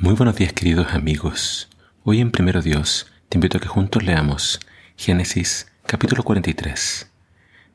Muy 0.00 0.14
buenos 0.14 0.36
días 0.36 0.52
queridos 0.52 0.94
amigos. 0.94 1.68
Hoy 2.04 2.20
en 2.20 2.30
Primero 2.30 2.62
Dios 2.62 3.08
te 3.28 3.36
invito 3.36 3.58
a 3.58 3.60
que 3.60 3.66
juntos 3.66 4.04
leamos 4.04 4.60
Génesis 4.96 5.72
capítulo 5.86 6.22
43. 6.22 7.10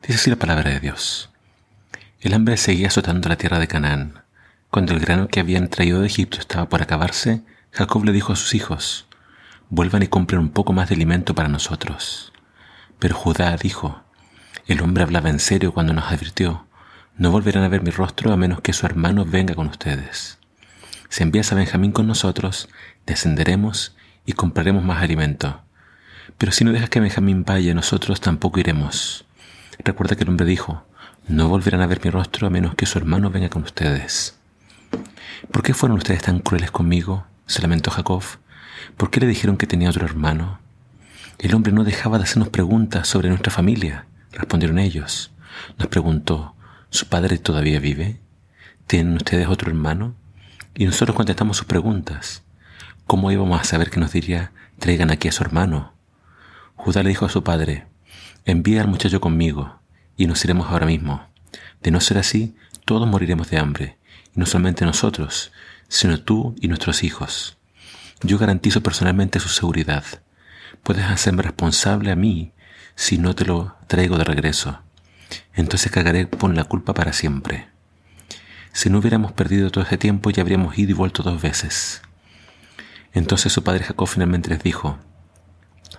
Dice 0.02 0.14
así 0.14 0.30
la 0.30 0.38
palabra 0.38 0.70
de 0.70 0.80
Dios. 0.80 1.32
El 2.22 2.34
hambre 2.34 2.56
seguía 2.56 2.88
azotando 2.88 3.28
la 3.28 3.36
tierra 3.36 3.60
de 3.60 3.68
Canaán. 3.68 4.24
Cuando 4.70 4.94
el 4.94 5.02
grano 5.02 5.28
que 5.28 5.42
habían 5.42 5.68
traído 5.68 6.00
de 6.00 6.08
Egipto 6.08 6.40
estaba 6.40 6.70
por 6.70 6.82
acabarse, 6.82 7.42
Jacob 7.72 8.06
le 8.06 8.14
dijo 8.14 8.32
a 8.32 8.38
sus 8.38 8.56
hijos, 8.56 9.06
vuelvan 9.70 10.04
y 10.04 10.08
compren 10.08 10.40
un 10.40 10.50
poco 10.50 10.72
más 10.72 10.88
de 10.88 10.96
alimento 10.96 11.36
para 11.36 11.50
nosotros. 11.50 12.32
Pero 13.00 13.16
Judá 13.16 13.58
dijo, 13.58 14.02
el 14.66 14.80
hombre 14.80 15.04
hablaba 15.04 15.30
en 15.30 15.40
serio 15.40 15.74
cuando 15.74 15.92
nos 15.92 16.10
advirtió, 16.10 16.68
no 17.18 17.32
volverán 17.32 17.66
a 17.66 17.68
ver 17.68 17.84
mi 17.84 17.92
rostro 17.92 18.32
a 18.32 18.38
menos 18.38 18.62
que 18.62 18.72
su 18.72 18.86
hermano 18.86 19.26
venga 19.26 19.56
con 19.56 19.68
ustedes. 19.68 20.40
Si 21.14 21.22
envías 21.22 21.52
a 21.52 21.56
Benjamín 21.56 21.92
con 21.92 22.08
nosotros, 22.08 22.70
descenderemos 23.06 23.96
y 24.26 24.34
compraremos 24.34 24.84
más 24.84 25.04
alimento. 25.04 25.62
Pero 26.40 26.52
si 26.52 26.64
no 26.64 26.72
dejas 26.72 26.90
que 26.90 27.00
Benjamín 27.00 27.44
vaya, 27.46 27.76
nosotros 27.76 28.20
tampoco 28.20 28.60
iremos. 28.60 29.24
Recuerda 29.86 30.16
que 30.16 30.24
el 30.24 30.30
hombre 30.30 30.48
dijo, 30.48 30.88
no 31.28 31.50
volverán 31.50 31.82
a 31.82 31.86
ver 31.86 32.04
mi 32.04 32.10
rostro 32.10 32.48
a 32.48 32.50
menos 32.50 32.74
que 32.74 32.88
su 32.88 32.98
hermano 32.98 33.30
venga 33.30 33.50
con 33.50 33.62
ustedes. 33.62 34.40
¿Por 35.52 35.62
qué 35.62 35.76
fueron 35.76 36.00
ustedes 36.00 36.24
tan 36.24 36.40
crueles 36.40 36.72
conmigo? 36.72 37.28
se 37.46 37.62
lamentó 37.62 37.92
Jacob. 37.92 38.24
¿Por 38.98 39.12
qué 39.12 39.20
le 39.20 39.28
dijeron 39.28 39.58
que 39.58 39.68
tenía 39.68 39.92
otro 39.92 40.08
hermano? 40.08 40.62
El 41.38 41.54
hombre 41.54 41.74
no 41.74 41.84
dejaba 41.84 42.18
de 42.18 42.24
hacernos 42.24 42.50
preguntas 42.50 43.08
sobre 43.08 43.30
nuestra 43.30 43.52
familia, 43.52 44.08
respondieron 44.32 44.80
ellos. 44.80 45.32
Nos 45.78 45.90
preguntó, 45.90 46.56
¿su 46.90 47.06
padre 47.06 47.38
todavía 47.38 47.80
vive? 47.80 48.20
¿Tienen 48.88 49.18
ustedes 49.18 49.48
otro 49.48 49.70
hermano? 49.70 50.16
Y 50.76 50.86
nosotros 50.86 51.16
contestamos 51.16 51.58
sus 51.58 51.68
preguntas. 51.68 52.44
¿Cómo 53.06 53.32
íbamos 53.32 53.62
a 53.62 53.64
saber 53.64 53.90
que 53.92 54.00
nos 54.00 54.12
diría, 54.12 54.52
traigan 54.80 55.12
aquí 55.12 55.28
a 55.28 55.32
su 55.32 55.44
hermano? 55.44 55.94
Judá 56.76 57.04
le 57.04 57.10
dijo 57.10 57.26
a 57.26 57.30
su 57.30 57.44
padre, 57.44 57.86
envía 58.46 58.82
al 58.82 58.88
muchacho 58.88 59.22
conmigo, 59.22 59.80
y 60.18 60.26
nos 60.26 60.44
iremos 60.44 60.68
ahora 60.70 60.88
mismo. 60.88 61.28
De 61.82 61.92
no 61.92 62.00
ser 62.00 62.18
así, 62.18 62.56
todos 62.86 63.08
moriremos 63.08 63.52
de 63.52 63.60
hambre, 63.60 63.98
y 64.36 64.40
no 64.40 64.48
solamente 64.48 64.84
nosotros, 64.84 65.52
sino 65.90 66.20
tú 66.20 66.56
y 66.60 66.68
nuestros 66.68 67.04
hijos. 67.04 67.58
Yo 68.22 68.40
garantizo 68.40 68.82
personalmente 68.82 69.40
su 69.40 69.50
seguridad. 69.50 70.04
Puedes 70.82 71.06
hacerme 71.06 71.44
responsable 71.44 72.12
a 72.12 72.16
mí 72.16 72.54
si 72.96 73.20
no 73.20 73.36
te 73.36 73.46
lo 73.46 73.76
traigo 73.88 74.18
de 74.18 74.24
regreso. 74.24 74.80
Entonces 75.54 75.92
cagaré 75.92 76.28
con 76.30 76.56
la 76.56 76.64
culpa 76.64 76.94
para 76.94 77.14
siempre. 77.14 77.73
Si 78.76 78.90
no 78.90 78.98
hubiéramos 78.98 79.32
perdido 79.32 79.70
todo 79.70 79.84
ese 79.84 80.00
tiempo, 80.00 80.32
ya 80.32 80.42
habríamos 80.42 80.80
ido 80.80 80.90
y 80.90 80.94
vuelto 80.96 81.22
dos 81.22 81.40
veces. 81.40 82.02
Entonces 83.14 83.54
su 83.54 83.64
padre 83.64 83.84
Jacob 83.84 84.08
finalmente 84.08 84.50
les 84.50 84.64
dijo, 84.64 84.98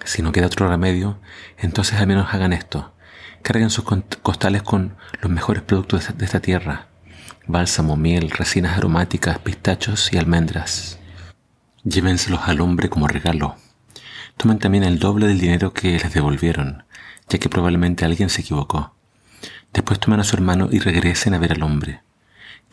si 0.04 0.22
no 0.22 0.32
queda 0.32 0.46
otro 0.46 0.68
remedio, 0.68 1.20
entonces 1.56 2.00
al 2.00 2.08
menos 2.08 2.34
hagan 2.34 2.52
esto. 2.52 2.92
Carguen 3.42 3.70
sus 3.70 3.84
costales 4.22 4.64
con 4.64 4.96
los 5.22 5.30
mejores 5.30 5.62
productos 5.62 6.18
de 6.18 6.24
esta 6.24 6.40
tierra. 6.40 6.88
Bálsamo, 7.46 7.96
miel, 7.96 8.30
resinas 8.30 8.76
aromáticas, 8.76 9.38
pistachos 9.38 10.12
y 10.12 10.18
almendras. 10.18 10.98
Llévenselos 11.84 12.40
al 12.48 12.60
hombre 12.60 12.90
como 12.90 13.06
regalo. 13.06 13.54
Tomen 14.36 14.58
también 14.58 14.82
el 14.82 14.98
doble 14.98 15.28
del 15.28 15.38
dinero 15.38 15.72
que 15.72 15.92
les 15.92 16.12
devolvieron, 16.12 16.82
ya 17.28 17.38
que 17.38 17.48
probablemente 17.48 18.04
alguien 18.04 18.30
se 18.30 18.40
equivocó. 18.40 18.96
Después 19.72 20.00
tomen 20.00 20.18
a 20.18 20.24
su 20.24 20.34
hermano 20.34 20.70
y 20.72 20.80
regresen 20.80 21.34
a 21.34 21.38
ver 21.38 21.52
al 21.52 21.62
hombre 21.62 22.03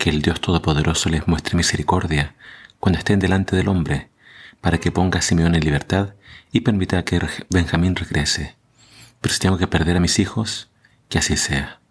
que 0.01 0.09
el 0.09 0.23
Dios 0.23 0.41
Todopoderoso 0.41 1.09
les 1.09 1.27
muestre 1.27 1.55
misericordia 1.55 2.33
cuando 2.79 2.97
estén 2.97 3.19
delante 3.19 3.55
del 3.55 3.67
hombre, 3.67 4.09
para 4.59 4.79
que 4.79 4.91
ponga 4.91 5.19
a 5.19 5.21
Simeón 5.21 5.53
en 5.53 5.63
libertad 5.63 6.15
y 6.51 6.61
permita 6.61 7.05
que 7.05 7.21
Benjamín 7.51 7.95
regrese. 7.95 8.55
Pero 9.21 9.31
si 9.31 9.39
tengo 9.39 9.59
que 9.59 9.67
perder 9.67 9.97
a 9.97 9.99
mis 9.99 10.17
hijos, 10.17 10.71
que 11.07 11.19
así 11.19 11.37
sea. 11.37 11.81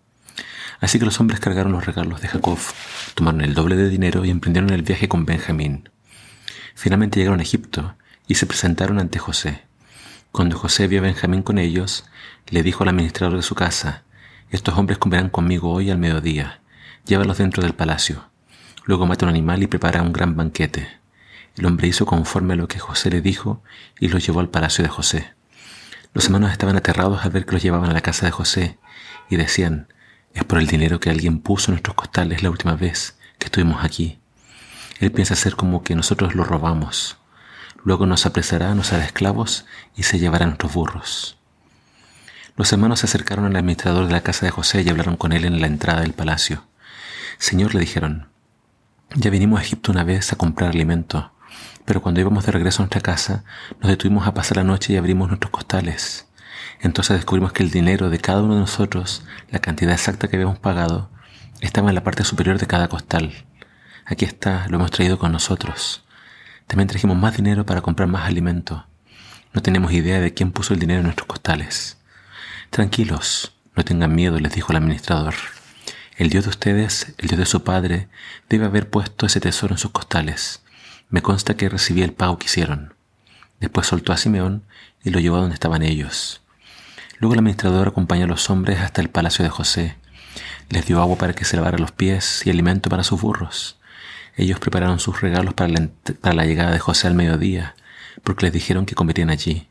Así 0.80 0.98
que 0.98 1.04
los 1.04 1.20
hombres 1.20 1.38
cargaron 1.38 1.70
los 1.70 1.86
regalos 1.86 2.20
de 2.20 2.26
Jacob, 2.26 2.58
tomaron 3.14 3.42
el 3.42 3.54
doble 3.54 3.76
de 3.76 3.88
dinero 3.88 4.24
y 4.24 4.30
emprendieron 4.30 4.70
el 4.70 4.82
viaje 4.82 5.08
con 5.08 5.24
Benjamín. 5.24 5.88
Finalmente 6.74 7.20
llegaron 7.20 7.38
a 7.38 7.44
Egipto 7.44 7.94
y 8.26 8.34
se 8.34 8.46
presentaron 8.46 8.98
ante 8.98 9.20
José. 9.20 9.62
Cuando 10.32 10.58
José 10.58 10.88
vio 10.88 10.98
a 10.98 11.02
Benjamín 11.02 11.42
con 11.42 11.58
ellos, 11.58 12.06
le 12.48 12.64
dijo 12.64 12.82
al 12.82 12.88
administrador 12.88 13.36
de 13.36 13.42
su 13.42 13.54
casa, 13.54 14.02
Estos 14.50 14.76
hombres 14.76 14.98
comerán 14.98 15.30
conmigo 15.30 15.70
hoy 15.70 15.90
al 15.90 15.98
mediodía 15.98 16.60
llévalos 17.10 17.38
dentro 17.38 17.62
del 17.62 17.74
palacio. 17.74 18.30
Luego 18.84 19.04
mata 19.04 19.26
un 19.26 19.30
animal 19.30 19.62
y 19.62 19.66
prepara 19.66 20.00
un 20.00 20.12
gran 20.12 20.36
banquete. 20.36 20.88
El 21.56 21.66
hombre 21.66 21.88
hizo 21.88 22.06
conforme 22.06 22.54
a 22.54 22.56
lo 22.56 22.68
que 22.68 22.78
José 22.78 23.10
le 23.10 23.20
dijo 23.20 23.62
y 23.98 24.08
los 24.08 24.24
llevó 24.24 24.40
al 24.40 24.48
palacio 24.48 24.84
de 24.84 24.88
José. 24.88 25.34
Los 26.14 26.26
hermanos 26.26 26.52
estaban 26.52 26.76
aterrados 26.76 27.24
al 27.24 27.32
ver 27.32 27.44
que 27.44 27.52
los 27.52 27.62
llevaban 27.62 27.90
a 27.90 27.92
la 27.92 28.00
casa 28.00 28.26
de 28.26 28.32
José 28.32 28.78
y 29.28 29.36
decían, 29.36 29.88
es 30.34 30.44
por 30.44 30.58
el 30.58 30.68
dinero 30.68 31.00
que 31.00 31.10
alguien 31.10 31.40
puso 31.40 31.70
en 31.70 31.74
nuestros 31.74 31.96
costales 31.96 32.44
la 32.44 32.50
última 32.50 32.76
vez 32.76 33.18
que 33.38 33.46
estuvimos 33.46 33.84
aquí. 33.84 34.20
Él 35.00 35.10
piensa 35.10 35.34
hacer 35.34 35.56
como 35.56 35.82
que 35.82 35.96
nosotros 35.96 36.36
lo 36.36 36.44
robamos. 36.44 37.16
Luego 37.82 38.06
nos 38.06 38.24
apresará, 38.24 38.74
nos 38.76 38.92
hará 38.92 39.04
esclavos 39.04 39.66
y 39.96 40.04
se 40.04 40.20
llevará 40.20 40.44
a 40.44 40.48
nuestros 40.48 40.72
burros. 40.72 41.38
Los 42.56 42.72
hermanos 42.72 43.00
se 43.00 43.06
acercaron 43.06 43.46
al 43.46 43.56
administrador 43.56 44.06
de 44.06 44.12
la 44.12 44.20
casa 44.20 44.46
de 44.46 44.52
José 44.52 44.82
y 44.82 44.88
hablaron 44.88 45.16
con 45.16 45.32
él 45.32 45.44
en 45.44 45.60
la 45.60 45.66
entrada 45.66 46.02
del 46.02 46.12
palacio. 46.12 46.69
Señor, 47.40 47.72
le 47.74 47.80
dijeron, 47.80 48.28
ya 49.14 49.30
vinimos 49.30 49.58
a 49.58 49.62
Egipto 49.62 49.92
una 49.92 50.04
vez 50.04 50.30
a 50.30 50.36
comprar 50.36 50.68
alimento, 50.68 51.32
pero 51.86 52.02
cuando 52.02 52.20
íbamos 52.20 52.44
de 52.44 52.52
regreso 52.52 52.82
a 52.82 52.84
nuestra 52.84 53.00
casa, 53.00 53.44
nos 53.80 53.88
detuvimos 53.90 54.26
a 54.26 54.34
pasar 54.34 54.58
la 54.58 54.62
noche 54.64 54.92
y 54.92 54.98
abrimos 54.98 55.28
nuestros 55.28 55.50
costales. 55.50 56.28
Entonces 56.82 57.16
descubrimos 57.16 57.54
que 57.54 57.62
el 57.62 57.70
dinero 57.70 58.10
de 58.10 58.18
cada 58.18 58.42
uno 58.42 58.56
de 58.56 58.60
nosotros, 58.60 59.24
la 59.50 59.58
cantidad 59.58 59.94
exacta 59.94 60.28
que 60.28 60.36
habíamos 60.36 60.58
pagado, 60.58 61.08
estaba 61.62 61.88
en 61.88 61.94
la 61.94 62.04
parte 62.04 62.24
superior 62.24 62.58
de 62.58 62.66
cada 62.66 62.88
costal. 62.88 63.32
Aquí 64.04 64.26
está, 64.26 64.68
lo 64.68 64.76
hemos 64.76 64.90
traído 64.90 65.18
con 65.18 65.32
nosotros. 65.32 66.04
También 66.66 66.88
trajimos 66.88 67.16
más 67.16 67.34
dinero 67.38 67.64
para 67.64 67.80
comprar 67.80 68.06
más 68.06 68.28
alimento. 68.28 68.86
No 69.54 69.62
tenemos 69.62 69.92
idea 69.92 70.20
de 70.20 70.34
quién 70.34 70.52
puso 70.52 70.74
el 70.74 70.78
dinero 70.78 71.00
en 71.00 71.04
nuestros 71.04 71.26
costales. 71.26 71.96
Tranquilos, 72.68 73.56
no 73.74 73.82
tengan 73.82 74.14
miedo, 74.14 74.38
les 74.38 74.52
dijo 74.52 74.72
el 74.72 74.76
administrador. 74.76 75.34
El 76.20 76.28
Dios 76.28 76.44
de 76.44 76.50
ustedes, 76.50 77.14
el 77.16 77.28
Dios 77.28 77.38
de 77.38 77.46
su 77.46 77.64
Padre, 77.64 78.06
debe 78.50 78.66
haber 78.66 78.90
puesto 78.90 79.24
ese 79.24 79.40
tesoro 79.40 79.72
en 79.72 79.78
sus 79.78 79.90
costales. 79.90 80.60
Me 81.08 81.22
consta 81.22 81.54
que 81.54 81.70
recibí 81.70 82.02
el 82.02 82.12
pago 82.12 82.38
que 82.38 82.44
hicieron. 82.44 82.92
Después 83.58 83.86
soltó 83.86 84.12
a 84.12 84.18
Simeón 84.18 84.62
y 85.02 85.08
lo 85.08 85.18
llevó 85.18 85.36
a 85.36 85.40
donde 85.40 85.54
estaban 85.54 85.82
ellos. 85.82 86.42
Luego 87.20 87.32
el 87.32 87.38
administrador 87.38 87.88
acompañó 87.88 88.26
a 88.26 88.28
los 88.28 88.50
hombres 88.50 88.80
hasta 88.80 89.00
el 89.00 89.08
palacio 89.08 89.42
de 89.46 89.48
José. 89.48 89.96
Les 90.68 90.84
dio 90.84 91.00
agua 91.00 91.16
para 91.16 91.32
que 91.32 91.46
se 91.46 91.56
lavara 91.56 91.78
los 91.78 91.90
pies 91.90 92.42
y 92.44 92.50
alimento 92.50 92.90
para 92.90 93.02
sus 93.02 93.18
burros. 93.18 93.78
Ellos 94.36 94.60
prepararon 94.60 95.00
sus 95.00 95.22
regalos 95.22 95.54
para 95.54 95.72
la, 96.34 96.44
llegada 96.44 96.72
de 96.72 96.80
José 96.80 97.06
al 97.06 97.14
mediodía, 97.14 97.76
porque 98.24 98.44
les 98.44 98.52
dijeron 98.52 98.84
que 98.84 98.94
comerían 98.94 99.30
allí. 99.30 99.69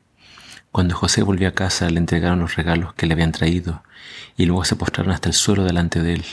Cuando 0.72 0.96
José 0.96 1.24
volvió 1.24 1.48
a 1.48 1.54
casa 1.54 1.90
le 1.90 1.98
entregaron 1.98 2.40
los 2.40 2.56
regalos 2.56 2.94
que 2.94 3.08
le 3.08 3.14
habían 3.14 3.32
traído 3.32 3.84
y 4.38 4.46
luego 4.46 4.64
se 4.66 4.76
postraron 4.76 5.12
hasta 5.12 5.30
el 5.30 5.34
suelo 5.34 5.64
delante 5.64 6.02
de 6.02 6.14
él. 6.14 6.26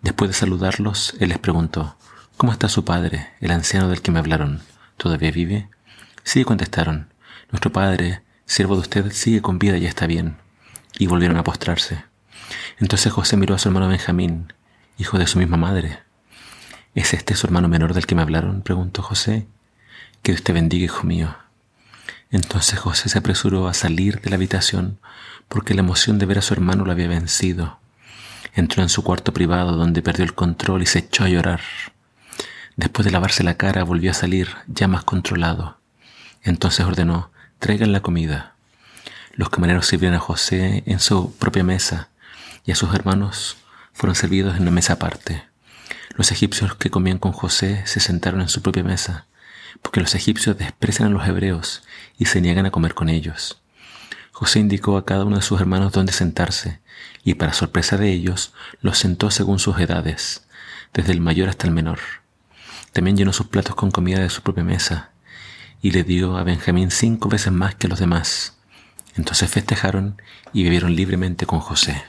Después 0.00 0.30
de 0.30 0.34
saludarlos, 0.34 1.14
él 1.18 1.30
les 1.30 1.38
preguntó, 1.38 1.96
¿Cómo 2.36 2.52
está 2.52 2.68
su 2.68 2.84
padre, 2.84 3.30
el 3.40 3.50
anciano 3.50 3.88
del 3.88 4.00
que 4.00 4.12
me 4.12 4.20
hablaron? 4.20 4.62
¿Todavía 4.96 5.32
vive? 5.32 5.68
Sí, 6.22 6.44
contestaron. 6.44 7.12
Nuestro 7.50 7.72
padre, 7.72 8.22
siervo 8.46 8.76
de 8.76 8.82
usted, 8.82 9.10
sigue 9.10 9.42
con 9.42 9.58
vida 9.58 9.76
y 9.76 9.86
está 9.86 10.06
bien. 10.06 10.36
Y 10.98 11.08
volvieron 11.08 11.36
a 11.36 11.42
postrarse. 11.42 12.04
Entonces 12.78 13.12
José 13.12 13.36
miró 13.36 13.56
a 13.56 13.58
su 13.58 13.68
hermano 13.68 13.88
Benjamín, 13.88 14.52
hijo 14.98 15.18
de 15.18 15.26
su 15.26 15.38
misma 15.38 15.56
madre. 15.56 15.98
¿Es 16.94 17.12
este 17.12 17.34
su 17.34 17.46
hermano 17.48 17.68
menor 17.68 17.92
del 17.92 18.06
que 18.06 18.14
me 18.14 18.22
hablaron? 18.22 18.62
preguntó 18.62 19.02
José. 19.02 19.48
Que 20.22 20.32
Dios 20.32 20.44
te 20.44 20.52
bendiga, 20.52 20.84
hijo 20.84 21.04
mío. 21.04 21.34
Entonces 22.30 22.78
José 22.78 23.08
se 23.08 23.18
apresuró 23.18 23.68
a 23.68 23.74
salir 23.74 24.20
de 24.20 24.30
la 24.30 24.36
habitación 24.36 24.98
porque 25.48 25.74
la 25.74 25.80
emoción 25.80 26.18
de 26.18 26.26
ver 26.26 26.38
a 26.38 26.42
su 26.42 26.52
hermano 26.52 26.84
lo 26.84 26.92
había 26.92 27.08
vencido. 27.08 27.78
Entró 28.54 28.82
en 28.82 28.88
su 28.88 29.02
cuarto 29.02 29.32
privado 29.32 29.76
donde 29.76 30.02
perdió 30.02 30.24
el 30.24 30.34
control 30.34 30.82
y 30.82 30.86
se 30.86 31.00
echó 31.00 31.24
a 31.24 31.28
llorar. 31.28 31.60
Después 32.76 33.06
de 33.06 33.12
lavarse 33.12 33.42
la 33.42 33.56
cara 33.56 33.82
volvió 33.82 34.10
a 34.10 34.14
salir 34.14 34.48
ya 34.66 34.88
más 34.88 35.04
controlado. 35.04 35.78
Entonces 36.42 36.84
ordenó, 36.84 37.30
traigan 37.58 37.92
la 37.92 38.00
comida. 38.00 38.54
Los 39.32 39.48
camareros 39.48 39.86
sirvieron 39.86 40.16
a 40.16 40.20
José 40.20 40.82
en 40.86 41.00
su 41.00 41.34
propia 41.36 41.64
mesa 41.64 42.08
y 42.64 42.72
a 42.72 42.74
sus 42.74 42.94
hermanos 42.94 43.56
fueron 43.92 44.14
servidos 44.14 44.56
en 44.56 44.62
una 44.62 44.70
mesa 44.70 44.94
aparte. 44.94 45.44
Los 46.14 46.30
egipcios 46.30 46.74
que 46.74 46.90
comían 46.90 47.18
con 47.18 47.32
José 47.32 47.82
se 47.86 48.00
sentaron 48.00 48.40
en 48.40 48.48
su 48.48 48.60
propia 48.60 48.84
mesa 48.84 49.27
porque 49.82 50.00
los 50.00 50.14
egipcios 50.14 50.58
desprecian 50.58 51.08
a 51.08 51.10
los 51.10 51.26
hebreos 51.26 51.82
y 52.18 52.26
se 52.26 52.40
niegan 52.40 52.66
a 52.66 52.70
comer 52.70 52.94
con 52.94 53.08
ellos. 53.08 53.60
José 54.32 54.60
indicó 54.60 54.96
a 54.96 55.04
cada 55.04 55.24
uno 55.24 55.36
de 55.36 55.42
sus 55.42 55.60
hermanos 55.60 55.92
dónde 55.92 56.12
sentarse, 56.12 56.80
y 57.24 57.34
para 57.34 57.52
sorpresa 57.52 57.96
de 57.96 58.12
ellos, 58.12 58.52
los 58.80 58.98
sentó 58.98 59.30
según 59.30 59.58
sus 59.58 59.78
edades, 59.78 60.46
desde 60.94 61.12
el 61.12 61.20
mayor 61.20 61.48
hasta 61.48 61.66
el 61.66 61.72
menor. 61.72 61.98
también 62.92 63.16
llenó 63.16 63.32
sus 63.32 63.48
platos 63.48 63.74
con 63.74 63.90
comida 63.90 64.20
de 64.20 64.30
su 64.30 64.42
propia 64.42 64.64
mesa 64.64 65.10
y 65.82 65.92
le 65.92 66.02
dio 66.04 66.36
a 66.36 66.42
Benjamín 66.42 66.90
cinco 66.90 67.28
veces 67.28 67.52
más 67.52 67.74
que 67.74 67.86
los 67.86 68.00
demás. 68.00 68.56
Entonces 69.16 69.50
festejaron 69.50 70.20
y 70.52 70.64
vivieron 70.64 70.96
libremente 70.96 71.46
con 71.46 71.60
José. 71.60 72.04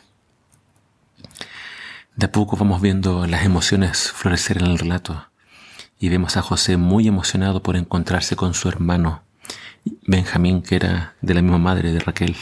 De 2.15 2.25
a 2.25 2.31
poco 2.31 2.57
vamos 2.57 2.81
viendo 2.81 3.27
las 3.27 3.45
emociones 3.45 4.11
florecer 4.11 4.57
en 4.57 4.67
el 4.67 4.79
relato 4.79 5.28
y 5.99 6.09
vemos 6.09 6.37
a 6.37 6.41
José 6.41 6.77
muy 6.77 7.07
emocionado 7.07 7.61
por 7.61 7.75
encontrarse 7.75 8.35
con 8.35 8.53
su 8.53 8.69
hermano 8.69 9.23
Benjamín, 10.07 10.61
que 10.61 10.75
era 10.77 11.15
de 11.21 11.33
la 11.33 11.41
misma 11.41 11.57
madre 11.57 11.91
de 11.91 11.99
Raquel. 11.99 12.35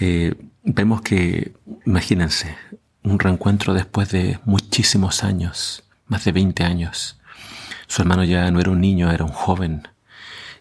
Eh, 0.00 0.34
vemos 0.64 1.02
que, 1.02 1.54
imagínense, 1.86 2.56
un 3.02 3.18
reencuentro 3.18 3.74
después 3.74 4.10
de 4.10 4.40
muchísimos 4.44 5.24
años, 5.24 5.84
más 6.06 6.24
de 6.24 6.32
20 6.32 6.64
años. 6.64 7.18
Su 7.86 8.02
hermano 8.02 8.24
ya 8.24 8.50
no 8.50 8.60
era 8.60 8.70
un 8.70 8.80
niño, 8.80 9.10
era 9.10 9.24
un 9.24 9.32
joven. 9.32 9.88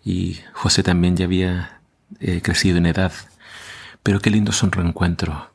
Y 0.04 0.40
José 0.54 0.84
también 0.84 1.16
ya 1.16 1.26
había 1.26 1.82
eh, 2.20 2.42
crecido 2.42 2.78
en 2.78 2.86
edad. 2.86 3.12
Pero 4.04 4.20
qué 4.20 4.30
lindo 4.30 4.52
es 4.52 4.64
un 4.64 4.72
reencuentro. 4.72 5.52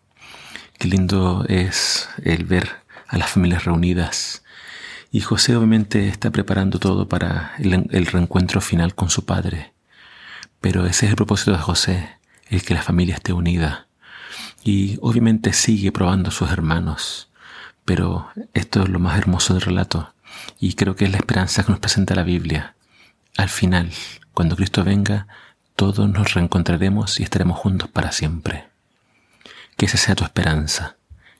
Qué 0.78 0.88
lindo 0.88 1.44
es 1.48 2.08
el 2.22 2.44
ver 2.44 2.70
a 3.08 3.18
las 3.18 3.30
familias 3.30 3.64
reunidas. 3.64 4.43
Y 5.14 5.20
José 5.20 5.54
obviamente 5.54 6.08
está 6.08 6.32
preparando 6.32 6.80
todo 6.80 7.06
para 7.06 7.52
el, 7.60 8.06
reencuentro 8.06 8.60
final 8.60 8.96
con 8.96 9.10
su 9.10 9.24
padre. 9.24 9.72
Pero 10.60 10.86
ese 10.86 11.06
es 11.06 11.10
el 11.10 11.16
propósito 11.16 11.52
de 11.52 11.58
José, 11.58 12.08
el 12.48 12.64
que 12.64 12.74
la 12.74 12.82
familia 12.82 13.14
esté 13.14 13.32
unida. 13.32 13.86
Y 14.64 14.98
obviamente 15.02 15.52
sigue 15.52 15.92
probando 15.92 16.30
a 16.30 16.32
sus 16.32 16.50
hermanos. 16.50 17.30
Pero 17.84 18.28
esto 18.54 18.82
es 18.82 18.88
lo 18.88 18.98
más 18.98 19.16
hermoso 19.16 19.54
del 19.54 19.62
relato. 19.62 20.12
Y 20.58 20.74
creo 20.74 20.96
que 20.96 21.04
es 21.04 21.12
la 21.12 21.18
esperanza 21.18 21.62
que 21.62 21.70
nos 21.70 21.78
presenta 21.78 22.16
la 22.16 22.24
Biblia. 22.24 22.74
Al 23.36 23.50
final, 23.50 23.92
cuando 24.32 24.56
Cristo 24.56 24.82
venga, 24.82 25.28
todos 25.76 26.10
nos 26.10 26.34
reencontraremos 26.34 27.20
y 27.20 27.22
estaremos 27.22 27.56
juntos 27.60 27.88
para 27.88 28.10
siempre. 28.10 28.66
Que 29.76 29.86
esa 29.86 29.96
sea 29.96 30.16
tu 30.16 30.24
esperanza. 30.24 30.96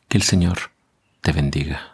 Que 0.07 0.17
el 0.17 0.23
Señor 0.23 0.71
te 1.23 1.33
bendiga. 1.33 1.94